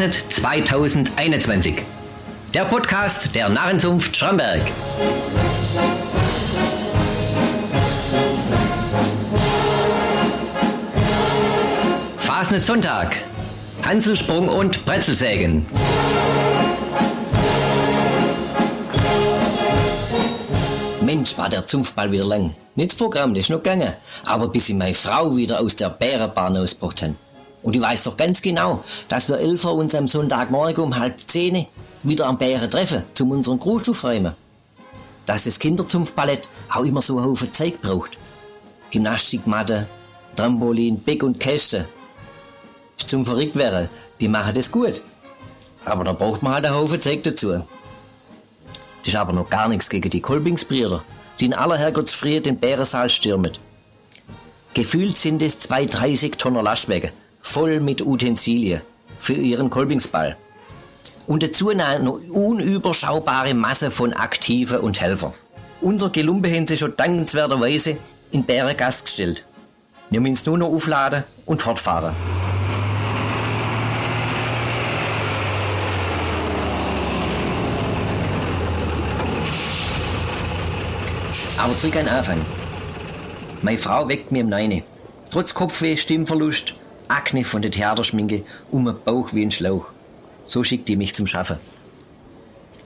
[0.00, 1.82] Fasnet 2021.
[2.54, 4.62] Der Podcast der Narrenzunft Schramberg.
[12.16, 13.14] Fasnet Sonntag.
[13.82, 15.66] Hanselsprung und Brezelsägen.
[21.02, 22.54] Mensch, war der Zunftball wieder lang.
[22.74, 23.92] Nicht das Programm, das ist noch gegangen.
[24.24, 27.16] Aber bis ich meine Frau wieder aus der Bärenbahn ausgebracht habe.
[27.62, 31.66] Und ich weiß doch ganz genau, dass wir Elfer uns am Sonntagmorgen um halb zehn
[32.02, 34.34] wieder am Bären treffen, zum unseren Großstoff räumen.
[35.26, 38.18] Dass das Kinderzunftballett auch immer so einen Haufen Zeit braucht.
[38.90, 39.86] Gymnastikmatte,
[40.36, 41.86] Trampolin, Beck und Käste.
[42.98, 43.88] Ist zum verrückt wäre,
[44.20, 45.02] die machen das gut.
[45.84, 47.48] Aber da braucht man halt einen Haufen Zeit dazu.
[47.50, 51.02] Das ist aber noch gar nichts gegen die Kolbingsbrüder,
[51.38, 53.52] die in aller Herrgottsfriede den Bärensaal stürmen.
[54.74, 58.80] Gefühlt sind es zwei 30 Tonner Lastwagen, voll mit Utensilien
[59.18, 60.36] für ihren Kolbingsball.
[61.26, 65.32] Und dazu eine unüberschaubare Masse von Aktiven und Helfern.
[65.80, 67.96] Unser Gelumpe haben sie schon dankenswerterweise
[68.32, 69.46] in Bärengast gestellt.
[70.10, 72.14] Wir müssen nur noch aufladen und fortfahren.
[81.56, 82.44] Aber zurück an Anfang.
[83.62, 84.82] Meine Frau weckt mir im Neune.
[85.30, 86.74] Trotz Kopfweh, Stimmverlust,
[87.10, 89.86] Akne von der Theaterschminke, um den Bauch wie ein Schlauch.
[90.46, 91.56] So schickt die mich zum Schaffen.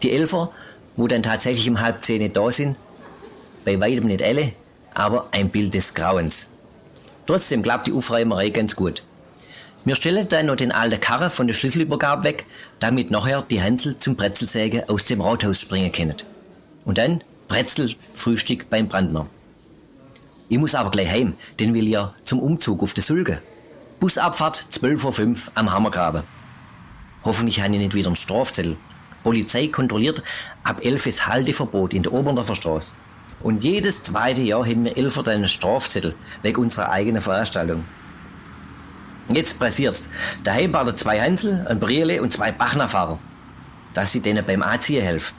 [0.03, 0.51] Die Elfer,
[0.97, 2.77] wo dann tatsächlich um halb zehn da sind,
[3.65, 4.53] bei weitem nicht alle,
[4.95, 6.51] aber ein Bild des Grauens.
[7.27, 9.05] Trotzdem klappt die Aufräumerei ganz gut.
[9.85, 12.47] Wir stellen dann noch den alten Karre von der Schlüsselübergabe weg,
[12.81, 16.17] damit nachher die Hänsel zum Brezelsäge aus dem Rathaus springen können.
[16.85, 19.27] Und dann Brezelfrühstück beim Brandner.
[20.49, 23.43] Ich muss aber gleich heim, denn will ja zum Umzug auf die Sulge.
[24.05, 26.25] Busabfahrt 12.05 Uhr am Hammergraben.
[27.25, 28.77] Hoffentlich habe ich nicht wieder einen Strafzettel.
[29.23, 30.23] Polizei kontrolliert
[30.63, 32.97] ab 11 ist Halteverbot in der Oberndorfer Straße.
[33.43, 37.83] Und jedes zweite Jahr hätten wir Elfer einen Strafzettel wegen unserer eigenen Veranstaltung.
[39.31, 40.11] Jetzt passiert's.
[40.45, 43.19] Daheim waren zwei Hansel, ein Briele und zwei Bachnerfahrer,
[43.95, 45.35] dass sie denen beim Anziehen helfen.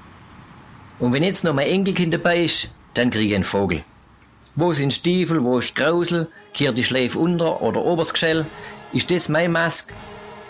[0.97, 3.83] Und wenn jetzt noch mein Enkelkind dabei ist, dann kriege ich einen Vogel.
[4.57, 8.45] Wo sind Stiefel, wo ist Grausel, kehrt die Schläfe unter oder oberes Geschell?
[8.93, 9.93] Ist das mein Mask?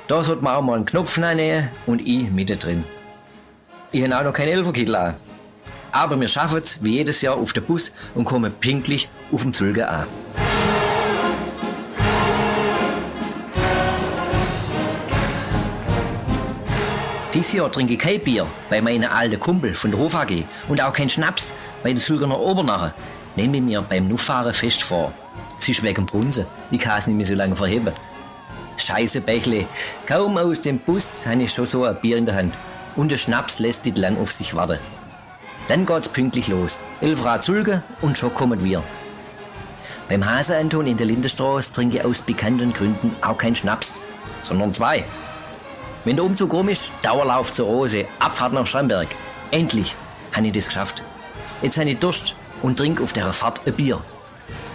[0.05, 2.83] Da sollte man auch mal einen Knopf reinnehmen und ich mittendrin.
[3.91, 5.15] Ich habe auch noch keinen Elferkittel an.
[5.91, 9.55] Aber wir schaffen es wie jedes Jahr auf den Bus und kommen pünktlich auf dem
[9.55, 10.05] Zülge an.
[17.33, 20.79] Dieses Jahr trinke ich kein Bier bei meinen alten Kumpel von der Hof AG und
[20.79, 22.91] auch kein Schnaps bei den Zülgener Obernachen.
[23.35, 25.11] Nehme ich mir beim Nufahren fest vor.
[25.57, 26.47] Sie ist wegen Brunse.
[26.71, 27.93] Ich kann es nicht mehr so lange verheben.
[28.77, 29.65] Scheiße Bächle.
[30.05, 32.55] Kaum aus dem Bus habe ich schon so ein Bier in der Hand.
[32.95, 34.79] Und der Schnaps lässt nicht lang auf sich warten.
[35.67, 36.83] Dann geht's pünktlich los.
[37.01, 38.83] Elf Rad Zulge und schon kommen wir.
[40.07, 44.01] Beim Hase Anton in der Lindenstraße trinke ich aus bekannten Gründen auch keinen Schnaps,
[44.41, 45.03] sondern zwei.
[46.03, 49.07] Wenn der Umzug rum ist, Dauerlauf zur Rose, Abfahrt nach Schramberg.
[49.49, 49.95] Endlich
[50.33, 51.03] habe ich das geschafft.
[51.63, 54.01] Jetzt habe ich Durst und trinke auf der Fahrt ein Bier.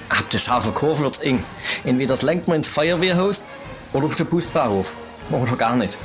[0.09, 1.43] Ab der scharfen Kurve wird's eng.
[1.85, 3.47] Entweder das lenkt man ins Feuerwehrhaus
[3.93, 4.95] oder auf den Busbahnhof.
[5.31, 5.99] Oder gar nicht.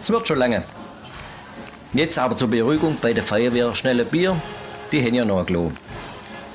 [0.00, 0.64] Es wird schon lange.
[1.92, 4.34] Jetzt aber zur Beruhigung bei der Feuerwehr schnell ein Bier.
[4.90, 5.70] Die haben ja noch ein Klo.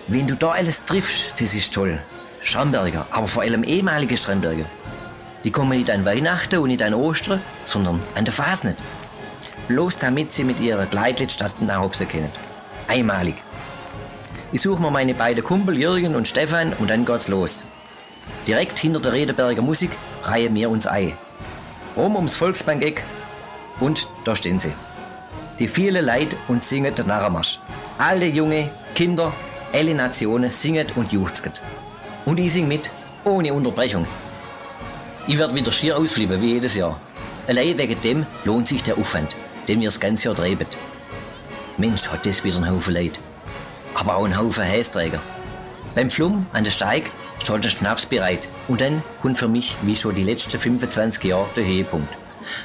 [0.08, 2.00] Wenn du da alles triffst, das ist toll.
[2.42, 4.66] Schramberger, aber vor allem ehemalige Schramberger.
[5.44, 8.78] Die kommen nicht an Weihnachten und nicht an Ostern, sondern an der Fasnet.
[9.68, 12.32] Bloß damit sie mit ihrer Gleitlitzstadt nach Hause können.
[12.88, 13.36] Einmalig.
[14.54, 17.68] Ich suche mir meine beiden Kumpel Jürgen und Stefan und dann geht's los.
[18.48, 19.92] Direkt hinter der Redeberger Musik
[20.24, 21.14] reihen wir uns ein.
[21.98, 23.04] Rum ums Volksbankeck
[23.82, 24.72] und da stehen sie.
[25.60, 27.60] Die viele Leid und singen den Narrenmarsch.
[27.98, 29.34] Alle junge Kinder,
[29.74, 31.52] alle Nationen singen und juchzen.
[32.24, 32.90] Und ich sing mit,
[33.26, 34.08] ohne Unterbrechung.
[35.28, 36.98] Ich werde wieder schier ausflippen, wie jedes Jahr.
[37.48, 39.36] Allein wegen dem lohnt sich der Aufwand,
[39.68, 40.68] den wir das ganze Jahr treiben.
[41.78, 43.20] Mensch, hat das wieder ein Haufen Leid.
[43.98, 45.20] Aber auch ein Haufen Hästräger.
[45.96, 47.10] Beim Flum an der Steig
[47.42, 48.48] steht der Schnaps bereit.
[48.68, 52.16] Und dann kommt für mich, wie schon die letzten 25 Jahre, der Höhepunkt.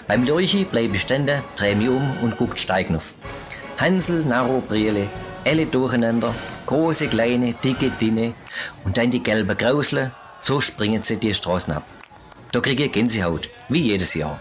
[0.06, 3.14] Beim Lurchi bleibe ich stehen, drehe mich um und guckt Steig auf.
[3.79, 5.08] Hansel, Narro, Briele,
[5.46, 6.34] alle durcheinander,
[6.67, 8.34] große, kleine, dicke, dünne
[8.84, 11.84] und dann die gelbe Grausle, so springen sie die Straßen ab.
[12.52, 14.38] Da kriege ich Gänsehaut, wie jedes Jahr.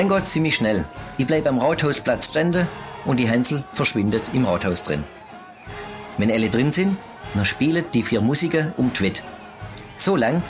[0.00, 0.86] Dann geht's ziemlich schnell.
[1.18, 2.66] Ich bleibe am Rathausplatz stände
[3.04, 5.04] und die Hänsel verschwindet im Rathaus drin.
[6.16, 6.96] Wenn alle drin sind,
[7.34, 9.20] dann spielen die vier Musiker um die Wette.
[9.98, 10.42] So lang,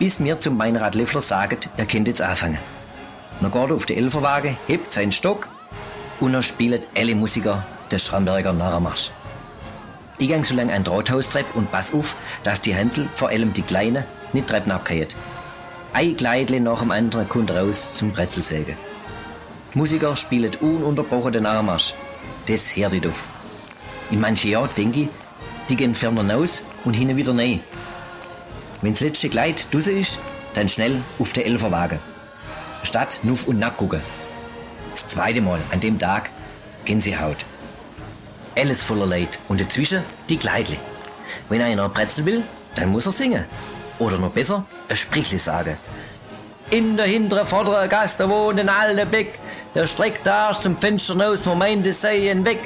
[0.00, 2.58] bis mir zum Meinrad Leffler sagt, er könnte jetzt anfangen.
[3.40, 5.46] Dann geht er auf den Elferwagen, hebt seinen Stock
[6.18, 9.12] und dann spielen alle Musiker den Schramberger Narrenmarsch.
[10.18, 13.62] Ich gang so lange ein Drahthaustrepp und pass auf, dass die Hänsel, vor allem die
[13.62, 15.06] Kleine, nicht Treppen abgehen.
[15.92, 18.76] Ein Kleidle nach dem anderen kommt raus zum Brezelsäge.
[19.74, 21.94] Musiker spielen ununterbrochen den Narrenmarsch.
[22.46, 23.28] Das hört sich auf.
[24.10, 25.08] In manchen Jahren denke ich,
[25.68, 27.60] die gehen ferner raus und hinten wieder rein.
[28.80, 30.20] Wenn das letzte Kleid draußen ist,
[30.54, 31.98] dann schnell auf den Elferwagen.
[32.82, 34.00] Statt nuff und nachgucken.
[34.92, 36.30] Das zweite Mal an dem Tag
[36.84, 37.44] Gänsehaut.
[38.56, 40.78] Alles voller Leid und dazwischen die Kleidle.
[41.48, 42.42] Wenn einer Brezel will,
[42.74, 43.44] dann muss er singen.
[43.98, 45.76] Oder noch besser, ein Sprichli sagen.
[46.70, 49.38] In der hinteren vorderen Gasse wohnen alle Beck.
[49.74, 52.58] Der streckt der Arsch zum Fenster raus, man meint, es sei ein Weg.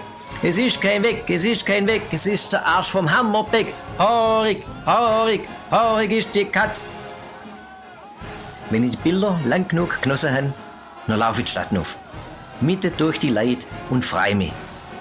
[0.42, 3.72] Es ist kein Weg, es ist kein Weg, es ist der Arsch vom Hammerbeck.
[3.98, 6.90] Haarig, haarig, haarig ist die Katz.
[8.70, 10.52] Wenn ich die Bilder lang genug genossen habe,
[11.06, 11.96] dann laufe ich die Stadt auf.
[12.60, 14.52] Mitten durch die Leid und frei mich.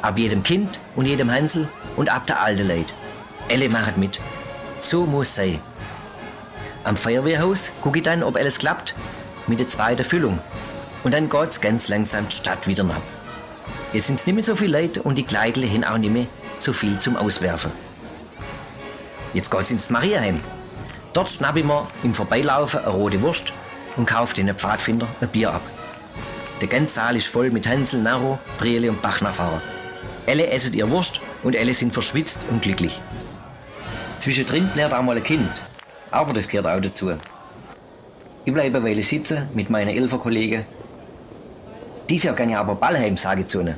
[0.03, 2.93] Ab jedem Kind und jedem Hänsel und ab der alte Leid.
[3.49, 4.21] Alle machen mit.
[4.77, 5.59] So muss sein.
[6.83, 8.95] Am Feuerwehrhaus gucke ich dann, ob alles klappt,
[9.45, 10.39] mit der zweiten Füllung.
[11.03, 13.01] Und dann geht's ganz langsam die Stadt wieder ab.
[13.93, 16.25] Jetzt sind's nicht mehr so viele Leute und die Kleidle haben auch nicht mehr
[16.57, 17.71] so viel zum Auswerfen.
[19.33, 20.39] Jetzt geht's ins Mariaheim.
[21.13, 23.53] Dort schnapp ich mir im Vorbeilaufen eine rote Wurst
[23.95, 25.61] und kaufe den Pfadfinder ein Bier ab.
[26.61, 29.61] Der ganze Saal ist voll mit Hänsel, Narro, Briele und Bachnafahrer.
[30.27, 32.99] Alle essen ihr Wurst und alle sind verschwitzt und glücklich.
[34.19, 35.49] Zwischendrin blärt auch mal ein Kind,
[36.11, 37.11] aber das gehört auch dazu.
[38.43, 40.65] Ich bleibe eine Weile sitzen mit meinen Elferkollegen.
[42.09, 43.75] Dies Jahr gehe ich aber Ballheim, sage ich zu ihnen.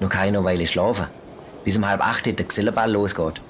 [0.00, 1.06] Noch eine Weile schlafen,
[1.64, 3.40] bis um halb acht der Gesellenball losgeht.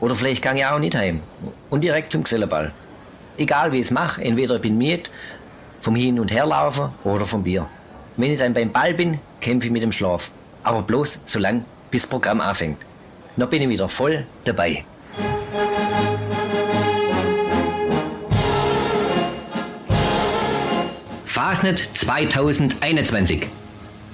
[0.00, 1.20] Oder vielleicht gehe ich auch nicht heim
[1.68, 2.72] und direkt zum Gesellenball.
[3.36, 5.10] Egal wie ich es mache, entweder ich bin müde
[5.80, 7.66] vom Hin- und Herlaufen oder vom Bier.
[8.16, 10.30] Wenn ich dann beim Ball bin, kämpfe ich mit dem Schlaf.
[10.62, 12.78] Aber bloß so lang, bis das Programm anfängt.
[13.36, 14.84] Dann bin ich wieder voll dabei.
[21.32, 23.46] Fasnet 2021.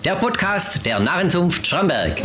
[0.04, 2.20] Der Podcast der Narrenzunft Schramberg.